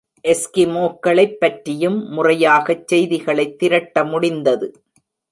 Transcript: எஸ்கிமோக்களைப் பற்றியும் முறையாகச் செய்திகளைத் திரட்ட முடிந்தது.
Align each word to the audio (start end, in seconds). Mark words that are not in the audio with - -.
எஸ்கிமோக்களைப் 0.25 1.35
பற்றியும் 1.39 2.07
முறையாகச் 2.07 2.87
செய்திகளைத் 2.87 3.59
திரட்ட 3.59 4.03
முடிந்தது. 4.03 4.67